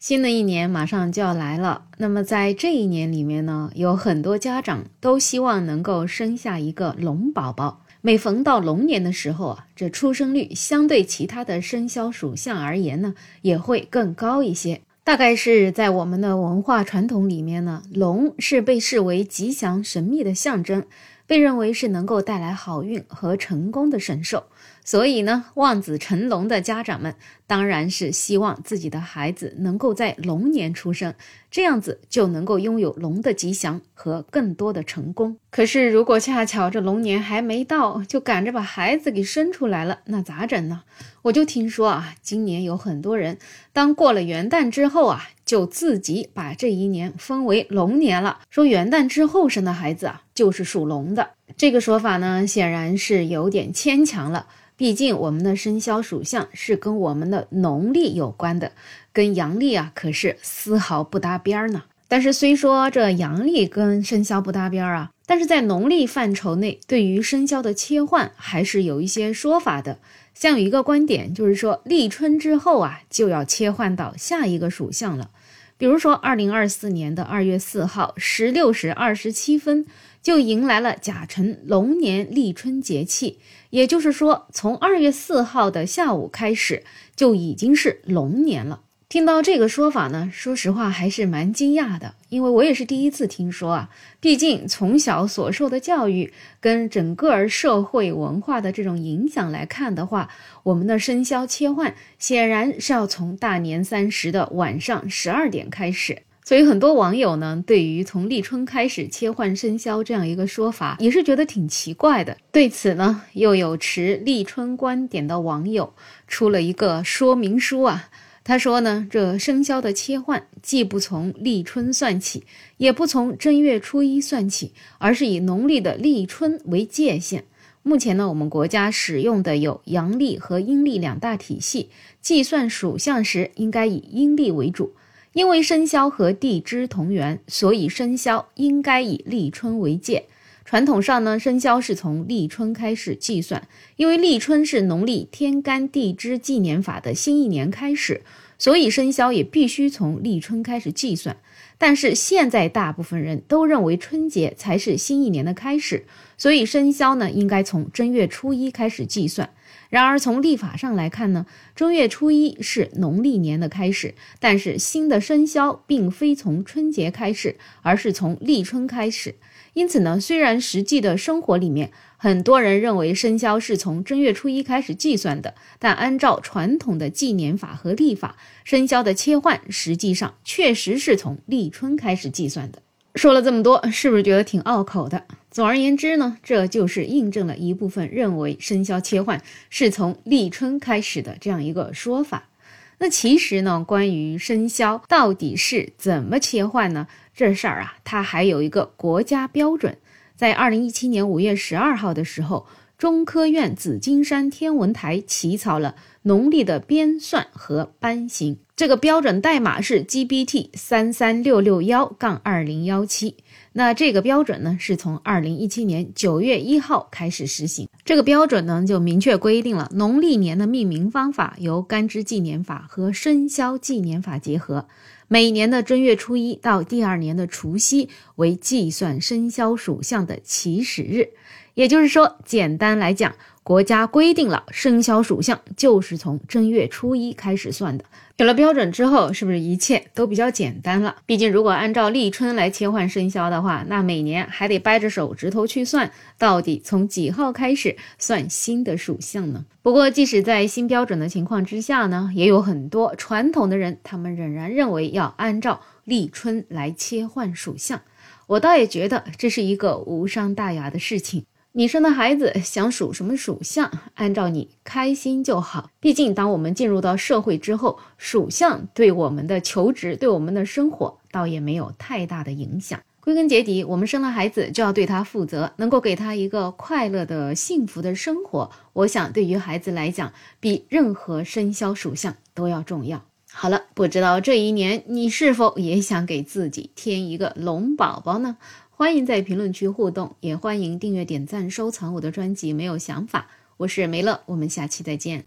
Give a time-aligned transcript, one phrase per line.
[0.00, 7.84] 新的一年马上就要来了，那么在这一年里面呢，有很多家长都希望能够生下一个龙宝宝。
[8.00, 14.80] 每逢到龙年的时候啊，这出生率相对其他的生肖属相而言呢，也会更高一些。
[15.04, 20.82] 大概是在我们的文化传统里面呢，龙是被视为吉祥神秘的象征，
[21.30, 24.46] 被认为是能够带来好运和成功的神兽。
[24.84, 27.14] 所以呢，望子成龙的家长们
[27.46, 31.14] 当然是希望自己的孩子能够在龙年出生，
[31.48, 35.36] 这样子就能够拥有龙的吉祥和更多的成功。
[35.50, 40.82] 可是，如果恰巧这龙年还没到，就赶着把孩子给生出来了，那咋整呢？
[41.22, 43.38] 我就听说啊，今年有很多人，
[43.72, 51.30] 当过了元旦之后啊，就自己把这一年分为龙年了，说元旦之后生的孩子啊，就是属龙的。
[51.56, 54.46] 这个说法呢，显然是有点牵强了。
[54.76, 58.70] 毕竟我们的生肖属相是跟我们的农历有关的，
[59.12, 61.82] 跟阳历啊可是丝毫不搭边儿呢。
[62.10, 70.00] 但是虽说这阳历跟生肖不搭边儿啊，但是在农历范畴内，对于生肖的切换还是有一些说法的。
[70.34, 75.30] 像有一个观点就是说，立春之后啊就要切换到下一个属相了。
[75.78, 79.86] 比如说，二零二四年的二月四号十六时二十七分。
[80.22, 83.38] 就迎来了甲辰龙年立春节气，
[83.70, 86.84] 也就是说，从二月四号的下午开始，
[87.16, 88.82] 就已经是龙年了。
[89.10, 93.90] 听到这个说法呢，说实话还是蛮惊讶的，因为我也是第一次听说啊。
[94.20, 100.30] 毕竟从小所受的教育跟整个社会文化的这种影响来看的话，
[100.62, 106.22] 我们的生肖切换显然是要从大年三十的晚上十二点开始。
[106.44, 112.36] 所以很多网友呢，对于从立春开始切换生肖这样一个说法，也是觉得挺奇怪的。
[112.52, 115.92] 对此呢，又有持立春观点的网友
[116.28, 118.08] 出了一个说明书啊。
[118.42, 122.44] 他说呢，这生肖的切换既不从立春算起，
[122.78, 127.44] 也不从正月初一算起，而是以农历的立春为界限。
[127.82, 134.92] 目前呢，我们国家使用的有阳历和阴历两大体系，计算属相时应该以阴历为主。
[135.32, 140.24] 因为生肖和地支同源，所以生肖应该以立春为界。
[140.70, 143.66] 传统上呢，生肖是从立春开始计算，
[143.96, 148.22] 因为立春是农历天干地支纪年法的新一年开始，
[148.60, 151.36] 所以生肖也必须从立春开始计算。
[151.78, 156.04] 但是现在大部分人都认为春节才是新一年的开始，
[156.36, 159.50] 所以生肖呢应该从正月初一开始计算。
[159.88, 169.34] 然而，从历法上来看呢，正月初一是农历年的开始，但是新的生肖并非从春节开始，而是从立春开始。
[169.72, 171.90] 因此呢，虽然实际的生活里面
[172.22, 182.82] 很多人认为生肖是从正月初一开始计算的，但按照传统的纪年法和历法，生肖的切换实际上确实是从立春开始计算的。
[183.14, 185.24] 说了这么多，是不是觉得挺拗口的？
[185.50, 192.50] 总而言之呢，这就是印证了一部分认为生肖切换是从立春开始的这样一个说法。
[192.98, 197.08] 那其实呢，关于生肖到底是怎么切换呢？
[197.34, 199.96] 这事儿啊，它还有一个国家标准。
[200.40, 208.58] 在二零一七年五月十二号的时候，中科院紫金山天文台起草了农历的编算和班型。
[208.76, 213.36] 这个标准代码是 GBT 三三六六幺杠二零幺七。
[213.72, 217.88] 那这个标准呢，是从二零一七年九月一号开始实行。
[218.04, 224.88] 这个标准呢，就明确规定了农历年的命名方法由干支纪年法和生肖纪年法结合。
[225.28, 231.28] 每年的正月初一到第二年的除夕为计算生肖属相的起始日。
[231.74, 233.34] 也就是说，简单来讲。
[233.62, 238.04] 国家规定了生肖属相就是从正月初一开始算的。
[238.38, 241.16] 有了标准之后，是不是一切都比较简单了？
[241.26, 249.66] 毕竟如果按照立春来切换生肖的话，那每年还得掰着手指头去算，到底从几号开始算新的属相呢？
[249.82, 258.00] 不过，即使在新标准的情况之下呢，也有很多传统的人，他们仍然认为要按照立春来切换属相。
[258.46, 261.44] 我倒也觉得这是一个无伤大雅的事情。
[261.72, 265.90] 你生的孩子想属什么属相，按照你开心就好。
[266.00, 273.00] 毕竟，当我们进入到社会之后，属相对我们的求职、对我们的生活，倒也没有太大的影响。
[273.20, 278.68] 归根结底，我们生了孩子就要对他负责，能够给他一个快乐的、幸福的生活。
[278.92, 283.22] 我想，对于孩子来讲，比任何生肖属相都要重要。
[283.52, 288.56] 好了，不知道这一年你是否也想给自己添一个龙宝宝呢？
[289.00, 292.74] 欢迎在评论区互动，也欢迎订阅、点赞、收藏我的专辑。
[292.74, 293.48] 没有想法，
[293.78, 295.46] 我是梅乐，我们下期再见。